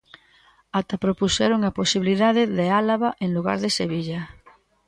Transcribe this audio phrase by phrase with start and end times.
[0.79, 4.21] Ata propuxeron a posibilidade de Álava en lugar de Sevilla.